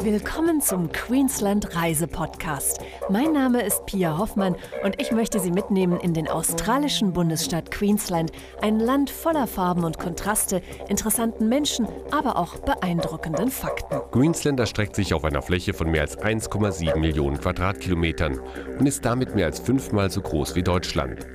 [0.00, 2.80] Willkommen zum Queensland Reise-Podcast.
[3.10, 4.54] Mein Name ist Pia Hoffmann
[4.84, 8.30] und ich möchte Sie mitnehmen in den australischen Bundesstaat Queensland.
[8.62, 14.00] Ein Land voller Farben und Kontraste, interessanten Menschen, aber auch beeindruckenden Fakten.
[14.12, 18.38] Queensland erstreckt sich auf einer Fläche von mehr als 1,7 Millionen Quadratkilometern
[18.78, 21.26] und ist damit mehr als fünfmal so groß wie Deutschland.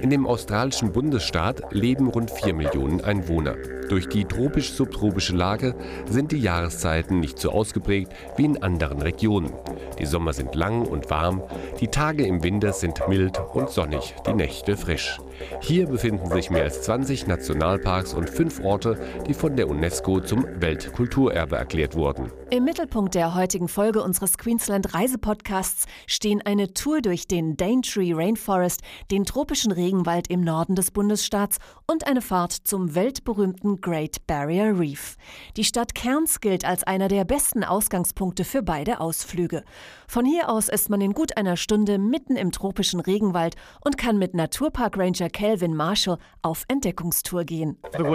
[0.00, 3.56] In dem australischen Bundesstaat leben rund 4 Millionen Einwohner.
[3.88, 5.74] Durch die tropisch-subtropische Lage
[6.08, 9.52] sind die Jahreszeiten nicht so ausgeprägt wie in anderen Regionen.
[9.98, 11.42] Die Sommer sind lang und warm,
[11.80, 15.18] die Tage im Winter sind mild und sonnig, die Nächte frisch.
[15.60, 20.46] Hier befinden sich mehr als 20 Nationalparks und fünf Orte, die von der UNESCO zum
[20.60, 22.30] Weltkulturerbe erklärt wurden.
[22.50, 28.80] Im Mittelpunkt der heutigen Folge unseres Queensland Reisepodcasts stehen eine Tour durch den Daintree Rainforest,
[29.10, 31.58] den tropischen Regenwald im Norden des Bundesstaats
[31.90, 35.16] und eine Fahrt zum weltberühmten Great Barrier Reef.
[35.56, 39.64] Die Stadt Cairns gilt als einer der besten Ausgangspunkte für beide Ausflüge.
[40.06, 44.18] Von hier aus ist man in gut einer Stunde mitten im tropischen Regenwald und kann
[44.18, 47.78] mit Naturpark Ranger Calvin Marshall auf Entdeckungstour gehen.
[47.92, 48.10] Wir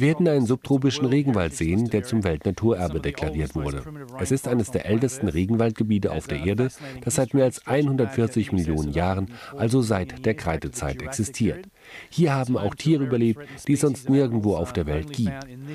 [0.00, 3.82] werden einen subtropischen Regenwald sehen, der zum Weltnaturerbe deklariert wurde.
[4.18, 6.68] Es ist eines der ältesten Regenwaldgebiete auf der Erde,
[7.04, 11.66] das seit mehr als 140 Millionen Jahren, also seit der Kreidezeit, existiert.
[12.10, 15.32] Hier haben auch Tiere überlebt, die es sonst nirgendwo auf der Welt gibt.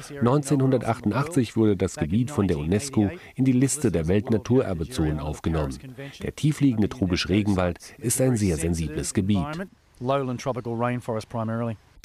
[0.10, 5.78] 1988 wurde das Gebiet von der UNESCO in die Liste der Weltnaturerbezonen aufgenommen.
[6.22, 9.68] Der tiefliegende tropische Regenwald ist ein sehr sensibles Gebiet.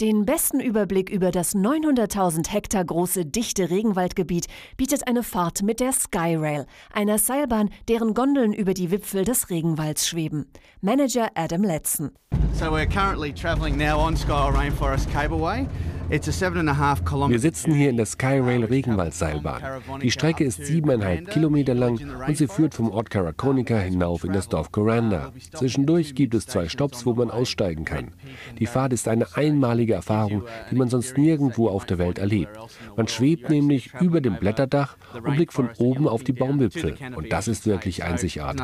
[0.03, 5.93] Den besten Überblick über das 900.000 Hektar große dichte Regenwaldgebiet bietet eine Fahrt mit der
[5.93, 10.51] Skyrail, einer Seilbahn, deren Gondeln über die Wipfel des Regenwalds schweben.
[10.81, 12.11] Manager Adam Letzen.
[12.55, 15.69] So we're currently traveling now on Sky Rainforest Cableway.
[16.13, 19.63] Wir sitzen hier in der Skyrail Regenwaldseilbahn.
[20.03, 24.51] Die Strecke ist siebeneinhalb Kilometer lang und sie führt vom Ort Karakonika hinauf in das
[24.51, 25.33] Dorf Coranda.
[25.55, 28.11] Zwischendurch gibt es zwei Stops, wo man aussteigen kann.
[28.59, 32.59] Die Fahrt ist eine einmalige Erfahrung, die man sonst nirgendwo auf der Welt erlebt.
[32.95, 36.95] Man schwebt nämlich über dem Blätterdach und blickt von oben auf die Baumwipfel.
[37.17, 38.61] Und das ist wirklich einzigartig.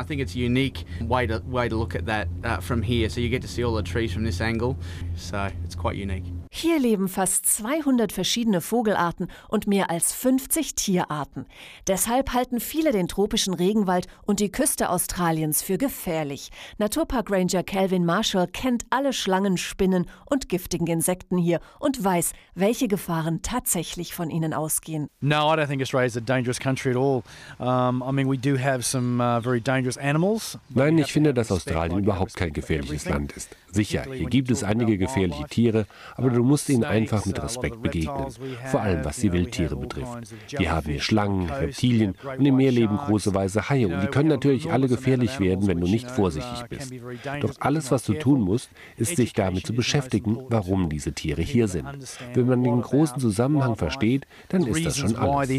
[6.51, 11.45] Hier leben fast 200 verschiedene Vogelarten und mehr als 50 Tierarten.
[11.87, 16.49] Deshalb halten viele den tropischen Regenwald und die Küste Australiens für gefährlich.
[16.79, 22.87] Naturpark Ranger Calvin Marshall kennt alle Schlangen, Spinnen und giftigen Insekten hier und weiß, welche
[22.87, 25.07] Gefahren tatsächlich von ihnen ausgehen.
[25.21, 27.21] No, I don't think Australia is a dangerous country at all.
[27.59, 30.57] Um, I mean, we do have some uh, very dangerous animals.
[30.69, 33.55] Nein, ich finde, dass Australien überhaupt kein gefährliches Land ist.
[33.71, 35.85] Sicher, hier gibt es einige gefährliche Tiere,
[36.15, 38.27] aber du musst ihnen einfach mit Respekt begegnen,
[38.71, 40.33] vor allem was die Wildtiere betrifft.
[40.57, 44.29] Wir haben hier Schlangen, Reptilien und im Meer leben große weiße Haie und die können
[44.29, 46.93] natürlich alle gefährlich werden, wenn du nicht vorsichtig bist.
[47.41, 51.67] Doch alles, was du tun musst, ist sich damit zu beschäftigen, warum diese Tiere hier
[51.67, 51.87] sind.
[52.33, 55.49] Wenn man den großen Zusammenhang versteht, dann ist das schon alles.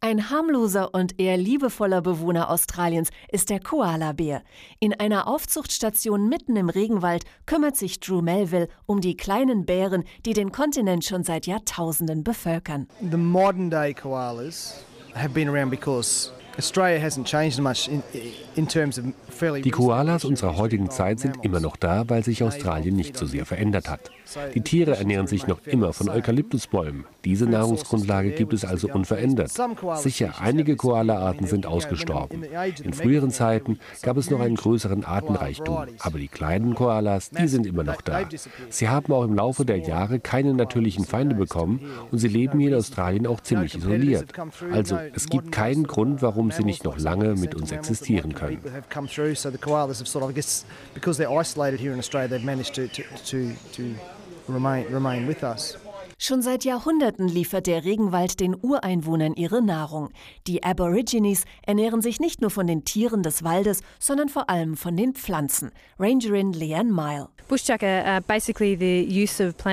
[0.00, 4.42] Ein harmloser und eher liebevoller Bewohner Australiens ist der Koalabär.
[4.80, 10.32] In einer Aufzuchtstation mitten im Regenwald kümmert sich Drew Melville um die kleinen Bären, die
[10.32, 12.88] den Kontinent schon seit Jahrtausenden bevölkern.
[13.10, 14.82] The modern day koalas
[15.14, 18.02] have been around because Australia hasn't changed much in,
[18.56, 19.04] in terms of
[19.62, 23.46] die Koalas unserer heutigen Zeit sind immer noch da, weil sich Australien nicht so sehr
[23.46, 24.10] verändert hat.
[24.54, 27.04] Die Tiere ernähren sich noch immer von Eukalyptusbäumen.
[27.24, 29.50] Diese Nahrungsgrundlage gibt es also unverändert.
[29.96, 32.44] Sicher, einige Koala-Arten sind ausgestorben.
[32.82, 37.66] In früheren Zeiten gab es noch einen größeren Artenreichtum, aber die kleinen Koalas, die sind
[37.66, 38.28] immer noch da.
[38.68, 41.80] Sie haben auch im Laufe der Jahre keine natürlichen Feinde bekommen
[42.10, 44.32] und sie leben hier in Australien auch ziemlich isoliert.
[44.72, 48.58] Also es gibt keinen Grund, warum sie nicht noch lange mit uns existieren können
[50.94, 53.94] because they're isolated here in Australia, they've managed to, to, to
[54.48, 55.76] remain, remain with us.
[56.20, 60.08] Schon seit Jahrhunderten liefert der Regenwald den Ureinwohnern ihre Nahrung.
[60.48, 64.96] Die Aborigines ernähren sich nicht nur von den Tieren des Waldes, sondern vor allem von
[64.96, 65.70] den Pflanzen.
[65.96, 67.28] Rangerin Leanne Mile.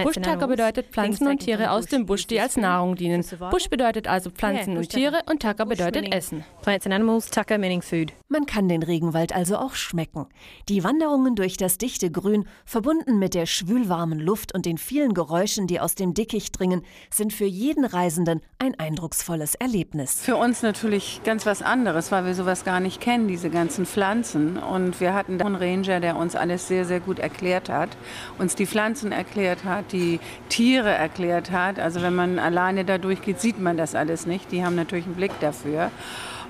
[0.04, 3.26] Bushtucker bedeutet Pflanzen und Tiere aus dem Busch, die als Nahrung dienen.
[3.50, 6.44] Bush bedeutet also Pflanzen und Tiere und Tucker bedeutet Essen.
[6.62, 8.14] Plants and animals, Tucker meaning food.
[8.30, 10.28] Man kann den Regenwald also auch schmecken.
[10.70, 15.66] Die Wanderungen durch das dichte Grün, verbunden mit der schwülwarmen Luft und den vielen Geräuschen,
[15.66, 20.22] die aus dem Dickicht Dickicht dringen, sind für jeden Reisenden ein eindrucksvolles Erlebnis.
[20.22, 24.58] Für uns natürlich ganz was anderes, weil wir sowas gar nicht kennen, diese ganzen Pflanzen.
[24.58, 27.90] Und wir hatten einen Ranger, der uns alles sehr, sehr gut erklärt hat,
[28.38, 31.80] uns die Pflanzen erklärt hat, die Tiere erklärt hat.
[31.80, 34.52] Also wenn man alleine da durchgeht, sieht man das alles nicht.
[34.52, 35.90] Die haben natürlich einen Blick dafür.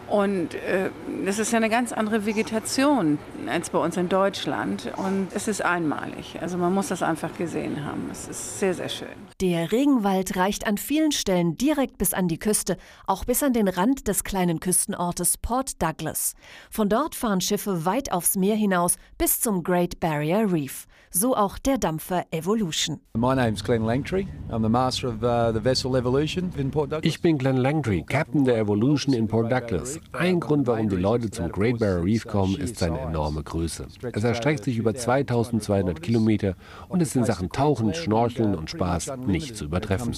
[0.07, 0.89] Und äh,
[1.25, 3.17] das ist ja eine ganz andere Vegetation
[3.47, 4.91] als bei uns in Deutschland.
[4.97, 6.37] Und es ist einmalig.
[6.41, 8.09] Also man muss das einfach gesehen haben.
[8.11, 9.07] Es ist sehr, sehr schön.
[9.41, 13.67] Der Regenwald reicht an vielen Stellen direkt bis an die Küste, auch bis an den
[13.67, 16.35] Rand des kleinen Küstenortes Port Douglas.
[16.69, 20.85] Von dort fahren Schiffe weit aufs Meer hinaus bis zum Great Barrier Reef.
[21.11, 22.99] So auch der Dampfer Evolution.
[23.13, 24.27] My name's Glenn Langtry.
[24.49, 27.05] I'm the master of uh, the vessel Evolution in Port Douglas.
[27.05, 29.94] Ich bin Glenn Langtry, Captain der Evolution in Port Douglas.
[30.11, 33.87] Ein Grund, warum die Leute zum Great Barrier Reef kommen, ist seine enorme Größe.
[34.13, 36.55] Es erstreckt sich über 2200 Kilometer
[36.87, 40.13] und ist in Sachen Tauchen, Schnorcheln und Spaß nicht zu übertreffen.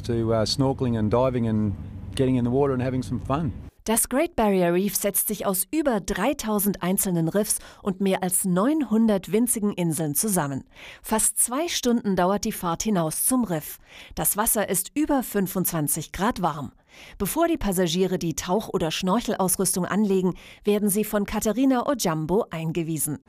[3.88, 9.32] Das Great Barrier Reef setzt sich aus über 3000 einzelnen Riffs und mehr als 900
[9.32, 10.66] winzigen Inseln zusammen.
[11.02, 13.80] Fast zwei Stunden dauert die Fahrt hinaus zum Riff.
[14.14, 16.74] Das Wasser ist über 25 Grad warm.
[17.18, 20.34] Bevor die Passagiere die Tauch- oder Schnorchelausrüstung anlegen,
[20.66, 23.20] werden sie von Katharina Ojambo eingewiesen.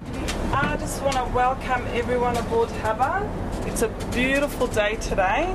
[0.52, 3.22] I just want to welcome everyone aboard Haba.
[3.68, 5.54] It's a beautiful day today.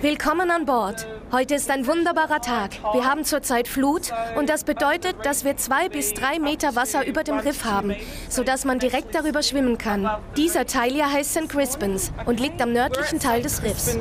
[0.00, 1.06] Willkommen an Bord.
[1.32, 2.72] Heute ist ein wunderbarer Tag.
[2.92, 7.24] Wir haben zurzeit Flut und das bedeutet, dass wir zwei bis drei Meter Wasser über
[7.24, 7.94] dem Riff haben,
[8.28, 10.08] sodass man direkt darüber schwimmen kann.
[10.36, 11.48] Dieser Teil hier heißt St.
[11.48, 13.96] Crispins und liegt am nördlichen Teil des Riffs.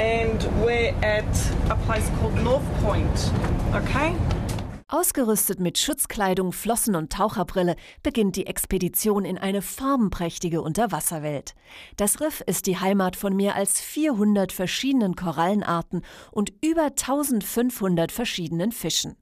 [0.00, 1.24] And we're at
[1.70, 3.32] a place called North Point.
[3.74, 4.14] Okay?
[4.90, 11.54] Ausgerüstet mit Schutzkleidung, Flossen und Taucherbrille beginnt die Expedition in eine farbenprächtige Unterwasserwelt.
[11.98, 18.72] Das Riff ist die Heimat von mehr als 400 verschiedenen Korallenarten und über 1500 verschiedenen
[18.72, 19.16] Fischen.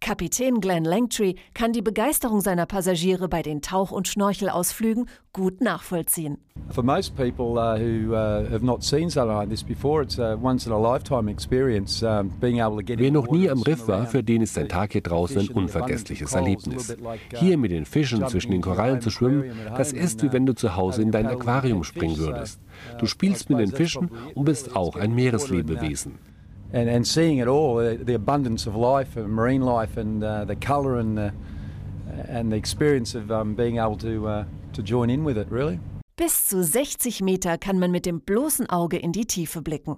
[0.00, 6.38] Kapitän Glenn Langtree kann die Begeisterung seiner Passagiere bei den Tauch- und Schnorchelausflügen gut nachvollziehen.
[6.70, 10.36] For most people uh, who uh, have not seen something like this before, it's a
[10.36, 12.02] once in a lifetime experience.
[12.02, 14.68] Um, being able to get Wer noch nie am Riff war, für den ist ein
[14.68, 16.96] Tag hier draußen ein unvergessliches Erlebnis.
[17.34, 20.76] Hier mit den Fischen zwischen den Korallen zu schwimmen, das ist wie wenn du zu
[20.76, 22.60] Hause in dein Aquarium springen würdest.
[22.98, 26.31] Du spielst mit den Fischen und bist auch ein Meereslebewesen.
[26.72, 30.44] And, and seeing it all, the, the abundance of life, uh, marine life, and uh,
[30.44, 31.32] the colour and the,
[32.28, 35.78] and the experience of um, being able to, uh, to join in with it, really.
[36.14, 39.96] Bis zu 60 Meter kann man mit dem bloßen Auge in die Tiefe blicken.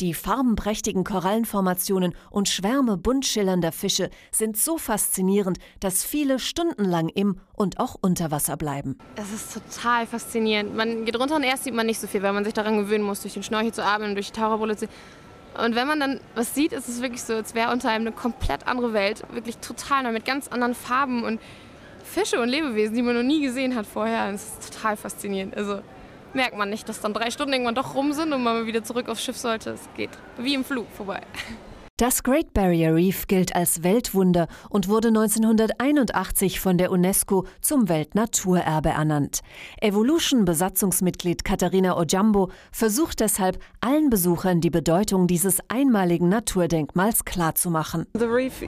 [0.00, 7.40] Die farbenprächtigen Korallenformationen und Schwärme bunt schillernder Fische sind so faszinierend, dass viele stundenlang im
[7.52, 8.96] und auch unter Wasser bleiben.
[9.16, 10.76] Es ist total faszinierend.
[10.76, 13.04] Man geht runter und erst sieht man nicht so viel, weil man sich daran gewöhnen
[13.04, 14.86] muss, durch den Schnorchel zu atmen und durch die Taucherbrille zu.
[15.64, 18.16] Und wenn man dann was sieht, ist es wirklich so, als wäre unter einem eine
[18.16, 19.22] komplett andere Welt.
[19.32, 21.40] Wirklich total neu, mit ganz anderen Farben und
[22.04, 24.30] Fische und Lebewesen, die man noch nie gesehen hat vorher.
[24.30, 25.56] Das ist total faszinierend.
[25.56, 25.80] Also
[26.34, 29.08] merkt man nicht, dass dann drei Stunden irgendwann doch rum sind und man wieder zurück
[29.08, 29.70] aufs Schiff sollte.
[29.70, 31.20] Es geht wie im Flug vorbei.
[31.98, 38.90] Das Great Barrier Reef gilt als Weltwunder und wurde 1981 von der UNESCO zum Weltnaturerbe
[38.90, 39.40] ernannt.
[39.80, 48.06] Evolution-Besatzungsmitglied Katharina Ojambo versucht deshalb, allen Besuchern die Bedeutung dieses einmaligen Naturdenkmals klarzumachen.
[48.12, 48.60] Das Riff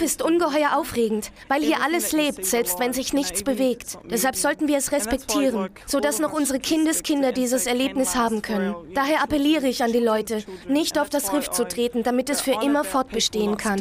[0.00, 3.98] ist ungeheuer aufregend, weil hier alles lebt, selbst wenn sich nichts bewegt.
[4.08, 8.76] Deshalb sollten wir es respektieren, sodass noch unsere Kindeskinder dieses Erlebnis haben können.
[8.94, 12.40] Daher appelliere appelliere ich an die Leute, nicht auf das Riff zu treten, damit es
[12.40, 13.78] für immer fortbestehen kann.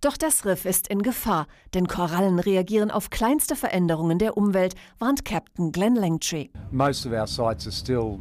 [0.00, 5.24] Doch das Riff ist in Gefahr, denn Korallen reagieren auf kleinste Veränderungen der Umwelt, warnt
[5.24, 6.48] Captain Glenn Langtree.
[6.70, 8.18] Most of our sites are still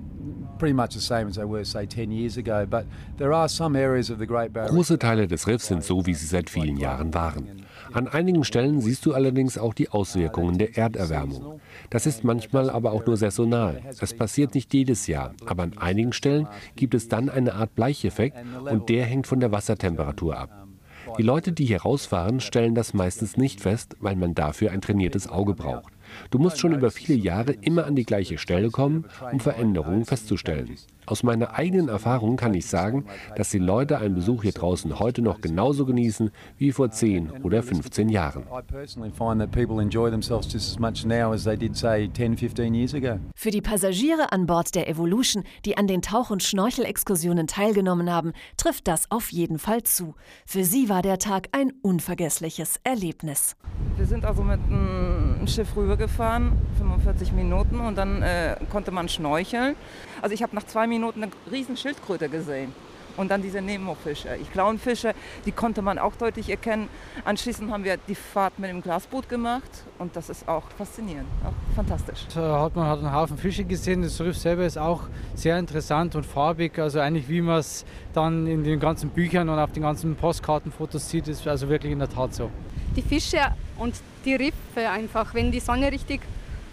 [0.57, 2.86] pretty much the same as they were, say, 10 years ago, but
[3.17, 6.13] there are some areas of the Great Barrier Große Teile des Riffs sind so, wie
[6.13, 7.65] sie seit vielen Jahren waren.
[7.94, 11.60] An einigen Stellen siehst du allerdings auch die Auswirkungen der Erderwärmung.
[11.89, 13.82] Das ist manchmal aber auch nur saisonal.
[14.00, 18.38] Es passiert nicht jedes Jahr, aber an einigen Stellen gibt es dann eine Art Bleicheffekt
[18.70, 20.67] und der hängt von der Wassertemperatur ab.
[21.17, 25.27] Die Leute, die hier rausfahren, stellen das meistens nicht fest, weil man dafür ein trainiertes
[25.27, 25.94] Auge braucht.
[26.29, 30.77] Du musst schon über viele Jahre immer an die gleiche Stelle kommen, um Veränderungen festzustellen.
[31.07, 33.05] Aus meiner eigenen Erfahrung kann ich sagen,
[33.38, 37.63] dass die Leute einen Besuch hier draußen heute noch genauso genießen wie vor 10 oder
[37.63, 38.43] 15 Jahren.
[43.36, 48.33] Für die Passagiere an Bord der Evolution, die an den Tauch- und Schnorchelexkursionen teilgenommen haben,
[48.57, 50.13] trifft das auf jeden Fall zu.
[50.45, 53.55] Für sie war der Tag ein unvergessliches Erlebnis.
[53.95, 55.74] Wir sind also mit einem Schiff
[56.07, 59.75] rübergefahren, 45 Minuten, und dann äh, konnte man schnorcheln.
[60.21, 62.73] Also ich habe nach zwei Minuten eine riesen Schildkröte gesehen.
[63.17, 64.29] Und dann diese Nemo-Fische.
[64.39, 66.87] Die Clownfische, die konnte man auch deutlich erkennen.
[67.25, 71.75] Anschließend haben wir die Fahrt mit dem Glasboot gemacht und das ist auch faszinierend, auch
[71.75, 72.27] fantastisch.
[72.35, 74.03] Da hat man hat einen Haufen Fische gesehen.
[74.03, 75.01] Das Riff selber ist auch
[75.33, 76.77] sehr interessant und farbig.
[76.77, 81.09] Also eigentlich wie man es dann in den ganzen Büchern und auf den ganzen Postkartenfotos
[81.09, 82.51] sieht, ist also wirklich in der Tat so.
[82.95, 83.39] Die Fische
[83.79, 83.95] und
[84.27, 86.19] die Riffe einfach, wenn die Sonne richtig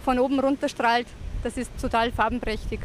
[0.03, 1.07] von oben runter strahlt,
[1.41, 2.79] das ist total farbenprächtig.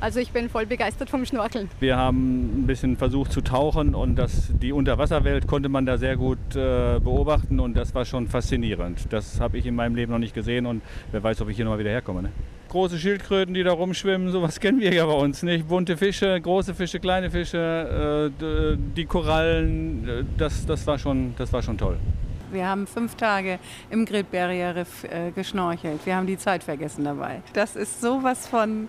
[0.00, 1.68] Also ich bin voll begeistert vom Schnorkeln.
[1.80, 6.16] Wir haben ein bisschen versucht zu tauchen und das, die Unterwasserwelt konnte man da sehr
[6.16, 9.06] gut äh, beobachten und das war schon faszinierend.
[9.10, 11.64] Das habe ich in meinem Leben noch nicht gesehen und wer weiß, ob ich hier
[11.64, 12.22] noch mal wieder herkomme.
[12.22, 12.28] Ne?
[12.70, 15.68] Große Schildkröten, die da rumschwimmen, sowas kennen wir ja bei uns nicht.
[15.68, 21.52] Bunte Fische, große Fische, kleine Fische, äh, die Korallen, äh, das, das, war schon, das
[21.52, 21.98] war schon toll.
[22.54, 23.58] Wir haben fünf Tage
[23.90, 26.06] im Great Barrier Riff äh, geschnorchelt.
[26.06, 27.42] Wir haben die Zeit vergessen dabei.
[27.52, 28.88] Das ist sowas von,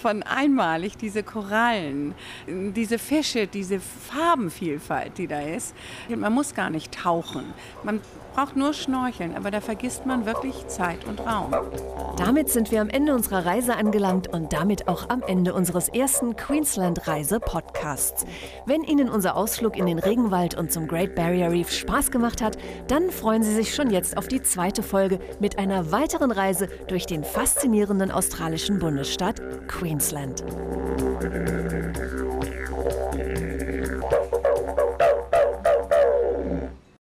[0.00, 2.14] von einmalig, diese Korallen,
[2.46, 5.74] diese Fische, diese Farbenvielfalt, die da ist.
[6.08, 7.52] Man muss gar nicht tauchen.
[7.82, 8.00] Man
[8.36, 11.54] braucht nur schnorcheln, aber da vergisst man wirklich Zeit und Raum.
[12.18, 16.36] Damit sind wir am Ende unserer Reise angelangt und damit auch am Ende unseres ersten
[16.36, 18.26] Queensland-Reise-Podcasts.
[18.66, 22.58] Wenn Ihnen unser Ausflug in den Regenwald und zum Great Barrier Reef Spaß gemacht hat,
[22.88, 27.06] dann freuen Sie sich schon jetzt auf die zweite Folge mit einer weiteren Reise durch
[27.06, 30.44] den faszinierenden australischen Bundesstaat Queensland.